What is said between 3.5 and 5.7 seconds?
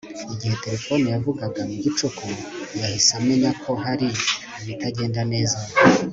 ko hari ibitagenda neza